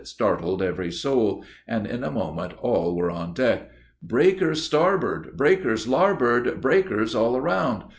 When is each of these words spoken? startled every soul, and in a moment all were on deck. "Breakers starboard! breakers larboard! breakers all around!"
startled 0.03 0.63
every 0.63 0.91
soul, 0.91 1.45
and 1.67 1.85
in 1.85 2.03
a 2.03 2.09
moment 2.09 2.53
all 2.57 2.95
were 2.95 3.11
on 3.11 3.35
deck. 3.35 3.69
"Breakers 4.01 4.63
starboard! 4.63 5.37
breakers 5.37 5.87
larboard! 5.87 6.59
breakers 6.59 7.13
all 7.13 7.37
around!" 7.37 7.83